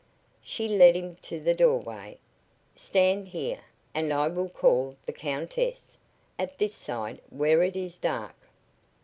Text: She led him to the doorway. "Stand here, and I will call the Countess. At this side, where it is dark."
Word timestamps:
She 0.41 0.67
led 0.67 0.95
him 0.95 1.13
to 1.21 1.39
the 1.39 1.53
doorway. 1.53 2.17
"Stand 2.73 3.27
here, 3.27 3.59
and 3.93 4.11
I 4.11 4.29
will 4.29 4.49
call 4.49 4.95
the 5.05 5.13
Countess. 5.13 5.95
At 6.39 6.57
this 6.57 6.73
side, 6.73 7.21
where 7.29 7.61
it 7.61 7.75
is 7.75 7.99
dark." 7.99 8.33